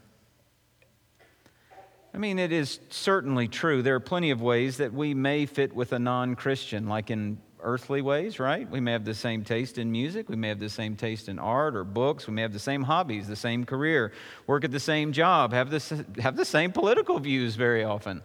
[2.15, 3.83] I mean, it is certainly true.
[3.83, 7.37] There are plenty of ways that we may fit with a non Christian, like in
[7.67, 8.71] earthly ways, right?
[8.71, 10.29] We may have the same taste in music.
[10.29, 12.29] We may have the same taste in art or books.
[12.29, 14.13] We may have the same hobbies, the same career,
[14.47, 18.23] work at the same job, have the, have the same political views very often.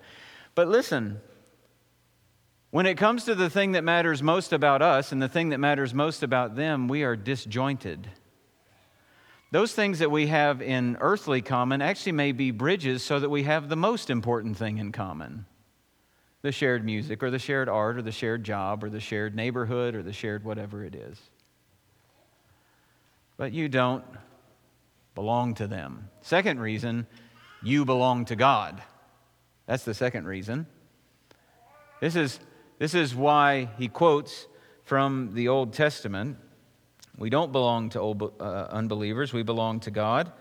[0.53, 1.19] But listen,
[2.69, 5.57] when it comes to the thing that matters most about us and the thing that
[5.57, 8.07] matters most about them, we are disjointed.
[9.49, 13.43] Those things that we have in earthly common actually may be bridges so that we
[13.43, 15.45] have the most important thing in common.
[16.41, 19.95] The shared music or the shared art or the shared job or the shared neighborhood
[19.95, 21.19] or the shared whatever it is.
[23.37, 24.05] But you don't
[25.15, 26.09] belong to them.
[26.21, 27.07] Second reason,
[27.61, 28.81] you belong to God.
[29.65, 30.65] That's the second reason.
[31.99, 32.39] This is,
[32.79, 34.47] this is why he quotes
[34.83, 36.37] from the Old Testament.
[37.17, 40.31] We don't belong to old, uh, unbelievers, we belong to God.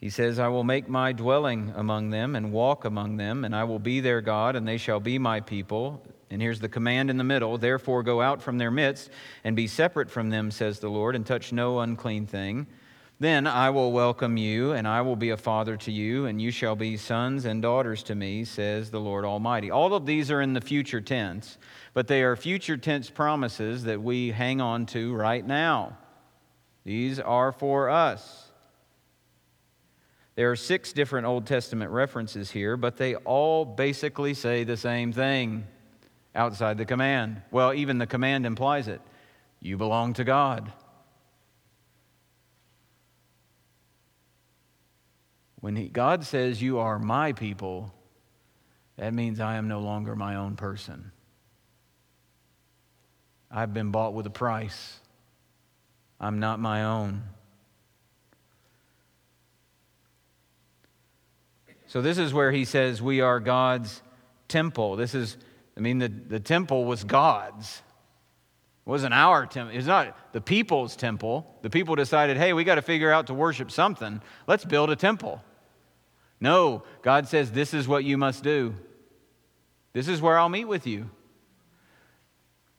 [0.00, 3.64] He says, I will make my dwelling among them and walk among them, and I
[3.64, 6.02] will be their God, and they shall be my people.
[6.30, 9.10] And here's the command in the middle Therefore, go out from their midst
[9.44, 12.66] and be separate from them, says the Lord, and touch no unclean thing.
[13.18, 16.50] Then I will welcome you, and I will be a father to you, and you
[16.50, 19.70] shall be sons and daughters to me, says the Lord Almighty.
[19.70, 21.58] All of these are in the future tense,
[21.92, 25.98] but they are future tense promises that we hang on to right now.
[26.84, 28.49] These are for us.
[30.40, 35.12] There are six different Old Testament references here, but they all basically say the same
[35.12, 35.66] thing
[36.34, 37.42] outside the command.
[37.50, 39.02] Well, even the command implies it
[39.60, 40.72] you belong to God.
[45.56, 47.92] When he, God says, You are my people,
[48.96, 51.12] that means I am no longer my own person.
[53.50, 55.00] I've been bought with a price.
[56.18, 57.24] I'm not my own.
[61.90, 64.00] So, this is where he says we are God's
[64.46, 64.94] temple.
[64.94, 65.36] This is,
[65.76, 67.82] I mean, the, the temple was God's.
[68.86, 69.76] It wasn't our temple.
[69.76, 71.52] It's not the people's temple.
[71.62, 74.22] The people decided, hey, we got to figure out to worship something.
[74.46, 75.42] Let's build a temple.
[76.40, 78.76] No, God says, this is what you must do.
[79.92, 81.10] This is where I'll meet with you.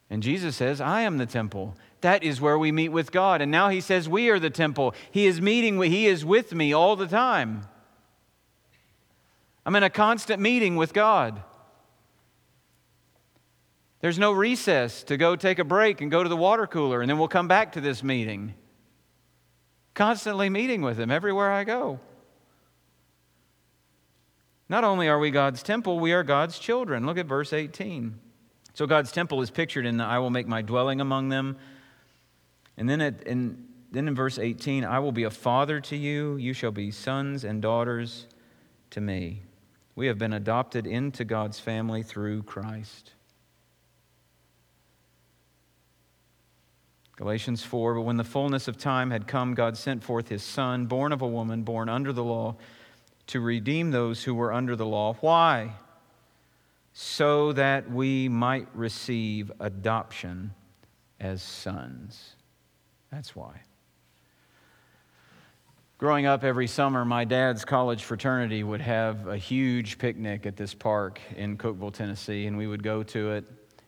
[0.08, 1.76] And Jesus says, I am the temple.
[2.00, 3.42] That is where we meet with God.
[3.42, 4.94] And now he says, we are the temple.
[5.10, 7.66] He is meeting, he is with me all the time.
[9.64, 11.42] I'm in a constant meeting with God.
[14.00, 17.08] There's no recess to go take a break and go to the water cooler, and
[17.08, 18.54] then we'll come back to this meeting.
[19.94, 22.00] Constantly meeting with Him everywhere I go.
[24.68, 27.06] Not only are we God's temple, we are God's children.
[27.06, 28.18] Look at verse 18.
[28.74, 31.56] So God's temple is pictured in the I will make my dwelling among them.
[32.76, 36.36] And then, it, in, then in verse 18, I will be a father to you,
[36.36, 38.26] you shall be sons and daughters
[38.90, 39.42] to me.
[39.94, 43.12] We have been adopted into God's family through Christ.
[47.16, 50.86] Galatians 4 But when the fullness of time had come, God sent forth his Son,
[50.86, 52.56] born of a woman, born under the law,
[53.28, 55.14] to redeem those who were under the law.
[55.20, 55.74] Why?
[56.94, 60.54] So that we might receive adoption
[61.20, 62.36] as sons.
[63.10, 63.60] That's why.
[66.02, 70.74] Growing up every summer, my dad's college fraternity would have a huge picnic at this
[70.74, 73.44] park in Cookeville, Tennessee, and we would go to it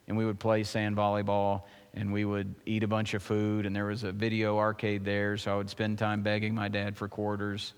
[0.07, 1.63] and we would play sand volleyball
[1.93, 3.65] and we would eat a bunch of food.
[3.65, 6.95] And there was a video arcade there, so I would spend time begging my dad
[6.95, 7.73] for quarters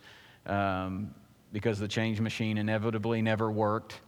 [0.46, 1.16] um,
[1.52, 4.02] because the change machine inevitably never worked.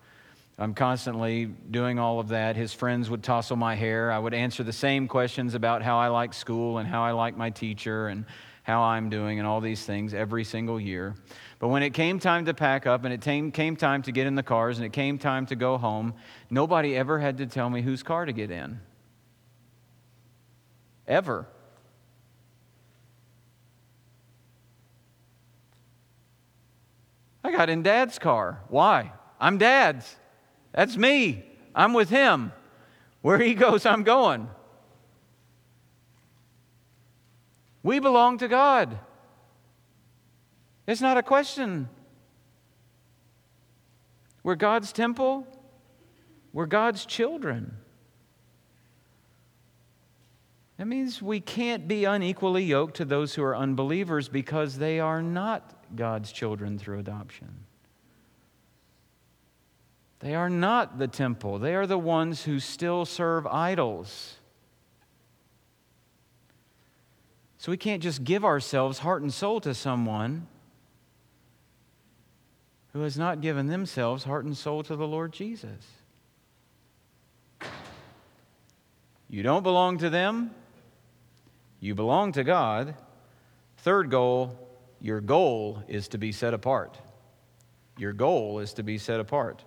[0.60, 2.56] I'm constantly doing all of that.
[2.56, 4.12] His friends would tousle my hair.
[4.12, 7.36] I would answer the same questions about how I like school and how I like
[7.36, 8.26] my teacher and
[8.70, 11.16] how I'm doing and all these things every single year.
[11.58, 14.36] But when it came time to pack up and it came, time to get in
[14.36, 16.14] the cars and it came time to go home,
[16.52, 18.80] nobody ever had to tell me whose car to get in.
[21.08, 21.48] Ever.
[27.44, 28.62] I got in dad's car.
[28.68, 29.14] Why?
[29.40, 30.16] I'm dad's.
[30.74, 31.44] That's me.
[31.74, 32.52] I'm with him.
[33.24, 34.48] Where he goes, I'm going.
[37.90, 39.00] We belong to God.
[40.86, 41.90] It's not a question.
[44.44, 45.48] We're God's temple,
[46.54, 47.78] we're God's children.
[50.78, 55.24] That means we can't be unequally yoked to those who are unbelievers because they are
[55.24, 57.66] not God's children through adoption.
[60.20, 64.39] They are not the temple, they are the ones who still serve idols.
[67.60, 70.48] So we can't just give ourselves heart and soul to someone
[72.94, 75.86] who has not given themselves heart and soul to the Lord Jesus.
[79.30, 80.52] You don't belong to them,
[81.82, 82.96] you belong to God.
[83.80, 84.58] Third goal,
[85.02, 86.98] your goal is to be set apart.
[87.98, 89.66] Your goal is to be set apart.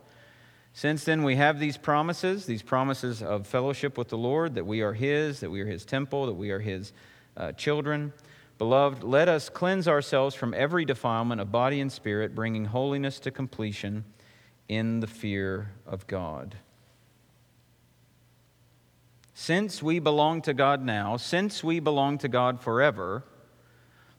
[0.72, 4.80] Since then, we have these promises, these promises of fellowship with the Lord, that we
[4.80, 6.94] are His, that we are His temple, that we are His
[7.36, 8.12] uh, children.
[8.58, 13.30] Beloved, let us cleanse ourselves from every defilement of body and spirit, bringing holiness to
[13.30, 14.04] completion
[14.68, 16.56] in the fear of God.
[19.42, 23.24] since we belong to God now, since we belong to God forever,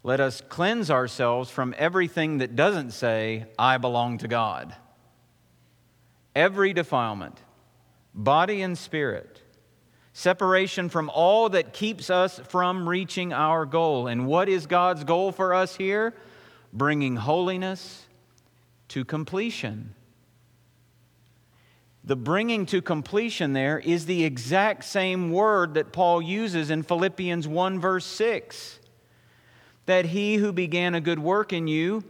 [0.03, 4.76] let us cleanse ourselves from everything that doesn't say, I belong to God.
[6.36, 7.39] Every defilement,
[8.14, 9.43] body and spirit,
[10.14, 14.07] separation from all that keeps us from reaching our goal.
[14.07, 16.14] And what is God's goal for us here?
[16.72, 18.05] Bringing holiness
[18.89, 19.95] to completion.
[22.03, 27.47] The bringing to completion there is the exact same word that Paul uses in Philippians
[27.47, 28.80] 1, verse 6
[29.86, 32.03] that he who began a good work in you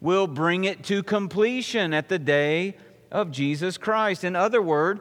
[0.00, 2.76] will bring it to completion at the day
[3.10, 4.24] of Jesus Christ.
[4.24, 5.00] In other words,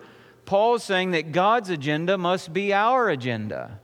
[0.51, 3.79] Paul's saying that God's agenda must be our agenda.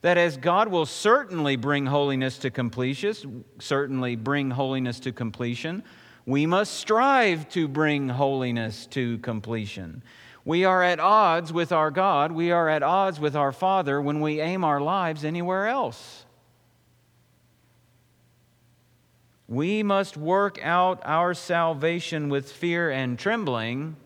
[0.00, 5.82] That as God will certainly bring holiness to completion, certainly bring holiness to completion,
[6.24, 10.04] we must strive to bring holiness to completion.
[10.44, 14.20] We are at odds with our God, we are at odds with our Father when
[14.20, 16.26] we aim our lives anywhere else.
[19.48, 23.96] We must work out our salvation with fear and trembling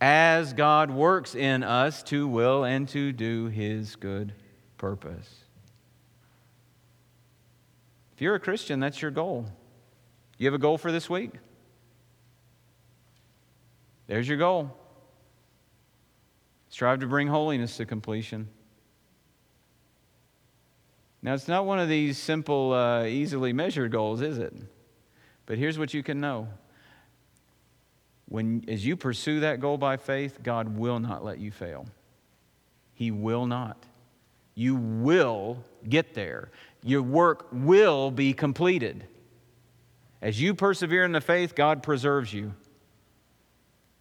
[0.00, 4.34] as God works in us to will and to do his good
[4.76, 5.34] purpose.
[8.14, 9.46] If you're a Christian, that's your goal.
[10.38, 11.32] You have a goal for this week?
[14.06, 14.74] There's your goal.
[16.68, 18.48] Strive to bring holiness to completion.
[21.22, 24.54] Now, it's not one of these simple, uh, easily measured goals, is it?
[25.46, 26.48] But here's what you can know.
[28.28, 31.86] When, as you pursue that goal by faith, God will not let you fail.
[32.94, 33.84] He will not.
[34.54, 36.50] You will get there.
[36.82, 39.06] Your work will be completed.
[40.22, 42.54] As you persevere in the faith, God preserves you.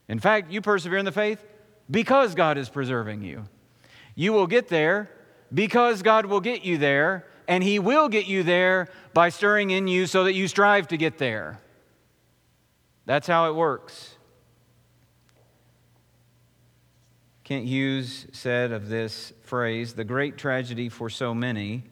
[0.08, 1.44] In fact, you persevere in the faith
[1.92, 3.46] because God is preserving you.
[4.16, 5.10] You will get there
[5.54, 9.88] because God will get you there, and He will get you there by stirring in
[9.88, 11.60] you so that you strive to get there.
[13.06, 14.15] That's how it works.
[17.46, 21.84] Kent Hughes said of this phrase the great tragedy for so many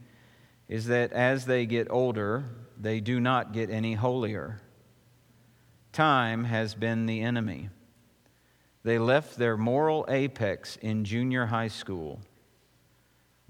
[0.68, 2.44] is that as they get older,
[2.78, 4.60] they do not get any holier.
[5.94, 7.70] Time has been the enemy.
[8.84, 12.20] They left their moral apex in junior high school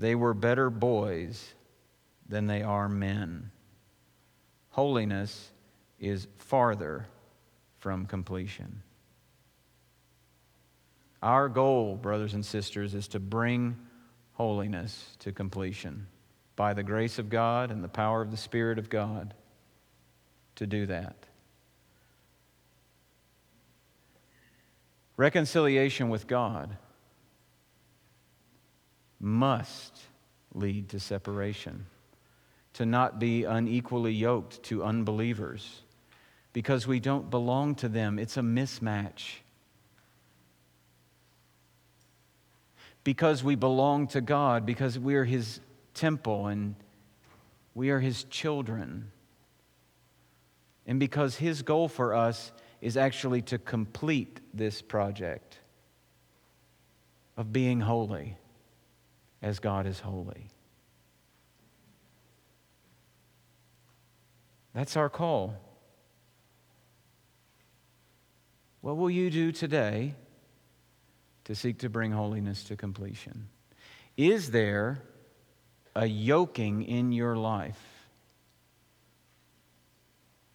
[0.03, 1.53] they were better boys
[2.27, 3.51] than they are men.
[4.69, 5.51] Holiness
[5.99, 7.07] is farther
[7.79, 8.81] from completion.
[11.24, 13.78] Our goal, brothers and sisters, is to bring
[14.34, 16.05] holiness to completion
[16.57, 19.34] by the grace of God and the power of the Spirit of God
[20.55, 21.15] to do that.
[25.15, 26.76] Reconciliation with God
[29.21, 30.01] must
[30.53, 31.86] lead to separation,
[32.74, 35.84] to not be unequally yoked to unbelievers
[36.51, 38.19] because we don't belong to them.
[38.19, 39.36] It's a mismatch.
[43.03, 45.59] Because we belong to God, because we are His
[45.93, 46.75] temple and
[47.75, 49.11] we are His children.
[50.85, 52.51] And because His goal for us
[52.81, 55.59] is actually to complete this project
[57.37, 58.37] of being holy
[59.41, 60.49] as God is holy.
[64.73, 65.55] That's our call.
[68.81, 70.15] What will you do today
[71.45, 73.47] to seek to bring holiness to completion?
[74.17, 75.01] Is there
[75.95, 77.81] a yoking in your life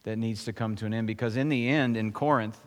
[0.03, 1.07] that needs to come to an end?
[1.07, 2.59] Because in the end, in Corinth,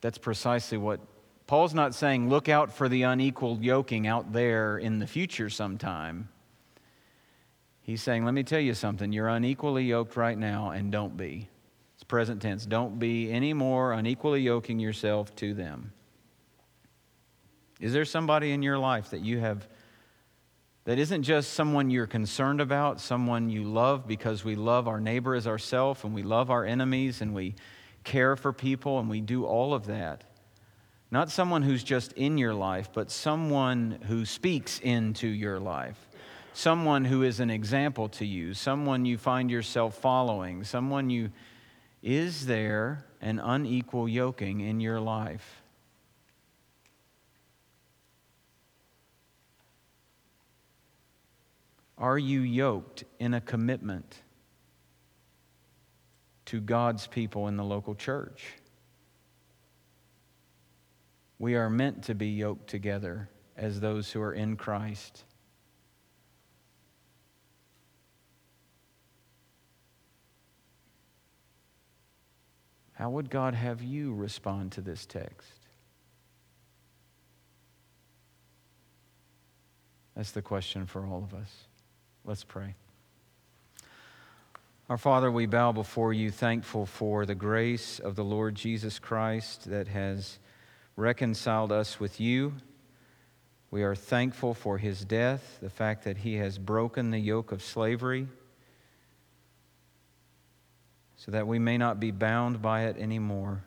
[0.00, 1.00] that's precisely what
[1.46, 6.28] Paul's not saying, look out for the unequal yoking out there in the future sometime.
[7.80, 9.12] He's saying, let me tell you something.
[9.12, 11.48] You're unequally yoked right now, and don't be.
[11.94, 12.66] It's present tense.
[12.66, 15.92] Don't be any more unequally yoking yourself to them.
[17.80, 19.68] Is there somebody in your life that you have
[20.84, 25.34] that isn't just someone you're concerned about, someone you love because we love our neighbor
[25.34, 27.54] as ourselves and we love our enemies and we
[28.04, 30.24] care for people and we do all of that?
[31.10, 36.08] Not someone who's just in your life, but someone who speaks into your life.
[36.52, 41.30] Someone who is an example to you, someone you find yourself following, someone you.
[42.02, 45.62] Is there an unequal yoking in your life?
[51.98, 54.22] Are you yoked in a commitment
[56.46, 58.46] to God's people in the local church?
[61.40, 65.24] We are meant to be yoked together as those who are in Christ.
[72.92, 75.52] How would God have you respond to this text?
[80.16, 81.67] That's the question for all of us.
[82.28, 82.74] Let's pray.
[84.90, 89.70] Our Father, we bow before you, thankful for the grace of the Lord Jesus Christ
[89.70, 90.38] that has
[90.94, 92.52] reconciled us with you.
[93.70, 97.62] We are thankful for his death, the fact that he has broken the yoke of
[97.62, 98.28] slavery
[101.16, 103.64] so that we may not be bound by it anymore.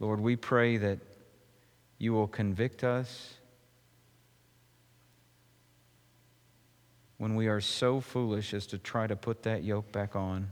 [0.00, 0.98] Lord, we pray that
[1.98, 3.34] you will convict us
[7.20, 10.48] when we are so foolish as to try to put that yoke back on.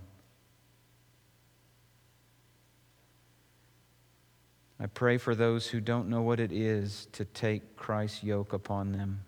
[4.78, 8.92] I pray for those who don't know what it is to take Christ's yoke upon
[8.92, 9.22] them.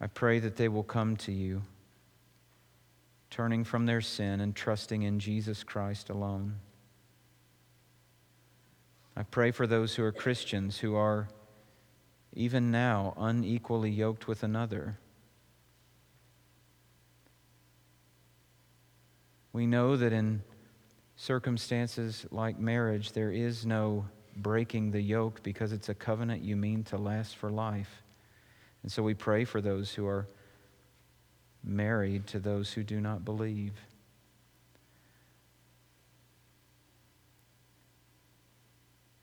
[0.00, 1.62] I pray that they will come to you,
[3.30, 6.56] turning from their sin and trusting in Jesus Christ alone.
[9.16, 11.28] I pray for those who are Christians who are,
[12.32, 14.98] even now, unequally yoked with another.
[19.54, 20.42] We know that in
[21.14, 24.04] circumstances like marriage, there is no
[24.36, 28.02] breaking the yoke because it's a covenant you mean to last for life.
[28.82, 30.26] And so we pray for those who are
[31.62, 33.74] married to those who do not believe.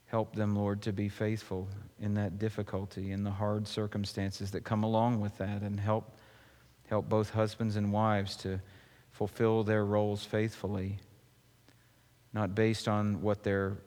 [0.06, 1.68] Help them, Lord, to be faithful
[2.00, 6.16] in that difficulty, in the hard circumstances that come along with that, and help,
[6.88, 8.62] help both husbands and wives to
[9.22, 10.98] fulfill their roles faithfully,
[12.34, 13.78] not based on what their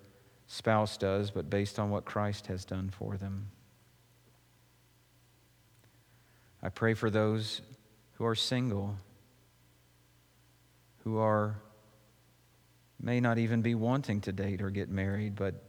[0.46, 3.50] spouse does, but based on what Christ has done for them.
[6.62, 7.62] I pray for those
[8.12, 8.96] who are single,
[11.02, 11.56] who are
[13.00, 15.64] may not even be wanting to date or get married, but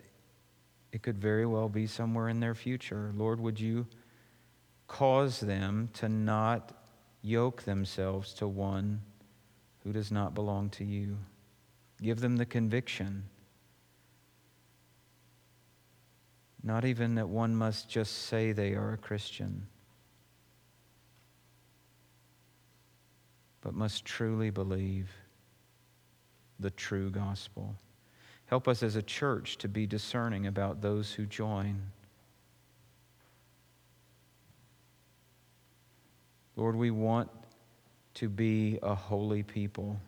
[0.91, 3.11] it could very well be somewhere in their future.
[3.15, 3.87] Lord, would you
[4.85, 6.71] cause them to not
[7.23, 9.01] yoke themselves to one
[9.85, 11.15] who does not belong to you.
[12.01, 13.23] Give them the conviction.
[16.63, 19.67] Not even that one must just say they are a Christian,
[23.61, 25.11] but must truly believe
[26.59, 27.75] the true gospel.
[28.47, 31.79] Help us as a church to be discerning about those who join.
[36.55, 37.29] Lord, we want
[38.15, 39.99] to be a holy people.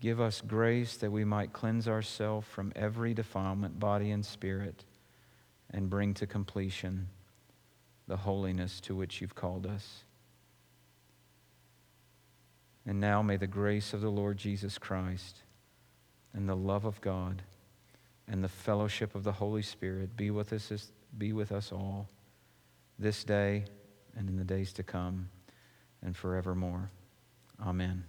[0.00, 4.84] Give us grace that we might cleanse ourselves from every defilement, body and spirit,
[5.70, 7.08] and bring to completion
[8.06, 10.04] the holiness to which you've called us.
[12.86, 15.38] And now may the grace of the Lord Jesus Christ
[16.34, 17.40] and the love of God
[18.28, 22.08] and the fellowship of the Holy Spirit be with us, be with us all
[22.98, 23.64] this day
[24.16, 25.28] and in the days to come
[26.02, 26.90] and forevermore.
[27.60, 28.04] Amen.